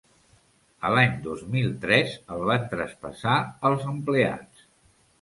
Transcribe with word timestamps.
A 0.89 0.89
l'any 0.95 1.13
dos 1.25 1.43
mil 1.57 1.69
tres 1.85 2.17
el 2.39 2.49
van 2.51 2.67
traspassar 2.75 3.39
als 3.73 3.89
empleats. 3.97 4.69